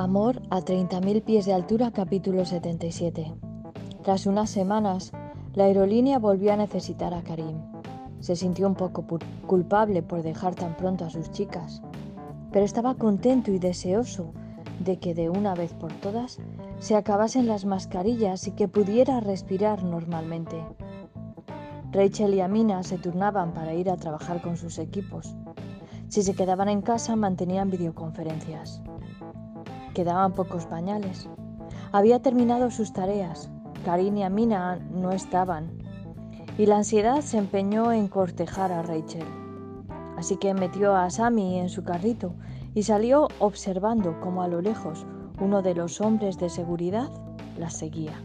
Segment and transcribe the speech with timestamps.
[0.00, 3.34] Amor a 30.000 pies de altura, capítulo 77.
[4.02, 5.12] Tras unas semanas,
[5.52, 7.60] la aerolínea volvió a necesitar a Karim.
[8.20, 9.04] Se sintió un poco
[9.46, 11.82] culpable por dejar tan pronto a sus chicas,
[12.50, 14.32] pero estaba contento y deseoso
[14.78, 16.38] de que de una vez por todas
[16.78, 20.64] se acabasen las mascarillas y que pudiera respirar normalmente.
[21.92, 25.36] Rachel y Amina se turnaban para ir a trabajar con sus equipos.
[26.10, 28.82] Si se quedaban en casa mantenían videoconferencias.
[29.94, 31.28] Quedaban pocos pañales.
[31.92, 33.48] Había terminado sus tareas.
[33.84, 35.70] Karin y Amina no estaban.
[36.58, 39.24] Y la ansiedad se empeñó en cortejar a Rachel.
[40.18, 42.34] Así que metió a Sammy en su carrito
[42.74, 45.06] y salió observando cómo a lo lejos
[45.40, 47.08] uno de los hombres de seguridad
[47.56, 48.20] la seguía.